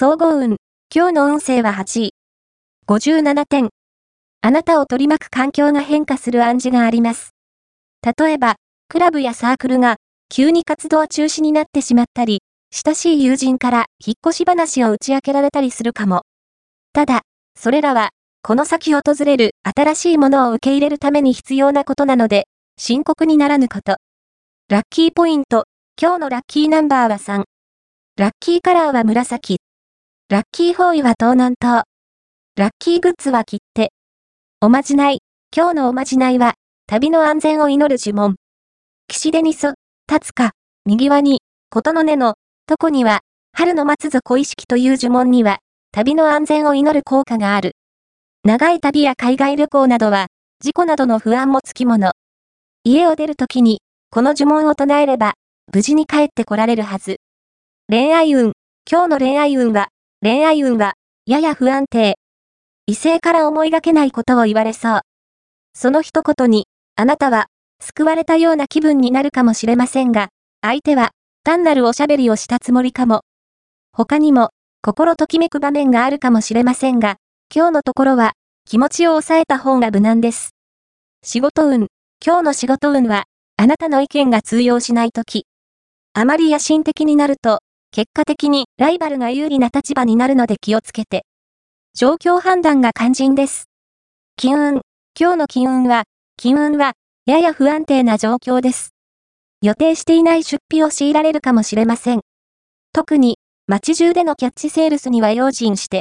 [0.00, 0.58] 総合運。
[0.94, 2.10] 今日の運勢は8位。
[2.86, 3.70] 57点。
[4.42, 7.32] あなたを取り巻く環境が変化する暗示があります。
[8.16, 8.54] 例えば、
[8.86, 9.96] クラブやサークルが
[10.28, 16.22] 急に活動中止になってしまったり、親しい友人から引っ越し話を打ち明けられたりするかも。
[16.92, 17.22] ただ、
[17.58, 18.10] それらは、
[18.44, 22.44] この先訪れる新しいものを受け入れるために必要なことなので、
[22.76, 23.96] 深刻にならぬこと。
[24.68, 25.64] ラッキーポイント。
[26.00, 27.42] 今日のラッキーナンバーは3。
[28.16, 29.57] ラッキーカラーは紫。
[30.30, 31.84] ラッキーホーイは東南東。
[32.54, 33.92] ラッキーグッズは切手。
[34.60, 35.22] おまじない。
[35.56, 36.52] 今日のおまじないは、
[36.86, 38.36] 旅の安全を祈る呪文。
[39.06, 39.68] 岸手にそ、
[40.06, 40.50] 立つか、
[40.84, 42.34] 右輪に、ことの根の、
[42.68, 43.20] 床には、
[43.54, 45.60] 春の松津小意識という呪文には、
[45.92, 47.72] 旅の安全を祈る効果がある。
[48.44, 50.26] 長い旅や海外旅行などは、
[50.60, 52.12] 事故などの不安もつきもの。
[52.84, 55.36] 家を出るときに、この呪文を唱えれば、
[55.72, 57.16] 無事に帰ってこられるはず。
[57.88, 58.52] 恋愛運。
[58.86, 59.88] 今日の恋愛運は、
[60.20, 60.94] 恋愛運は、
[61.26, 62.16] やや不安定。
[62.86, 65.00] 異性から思いがけないことを言われそう。
[65.74, 66.66] その一言に、
[66.96, 67.46] あなたは、
[67.80, 71.12] 救われたような気分になるかもしれませんが、相手は、
[71.44, 73.20] 単なるおしゃべりをしたつもりかも。
[73.92, 74.50] 他にも、
[74.82, 77.18] 心ときめく場面があるかもしれませんが、
[77.54, 78.32] 今日のところは、
[78.64, 80.50] 気持ちを抑えた方が無難です。
[81.22, 81.86] 仕事運。
[82.26, 85.46] 今日の仕事運は、あなたの意見が通用しないとき。
[86.12, 87.60] あまり野心的になると、
[87.90, 91.24] 結果的にライバルが有利な立場になるので気をつけて。
[91.94, 93.64] 状況判断が肝心です。
[94.36, 94.80] 金運。
[95.18, 96.04] 今日の金運は、
[96.36, 96.92] 金運は、
[97.26, 98.90] やや不安定な状況です。
[99.62, 102.20] 予定していない出費を強いられるかもしれません。
[102.92, 105.96] 特に、街中でのキャッチセールスには用心して、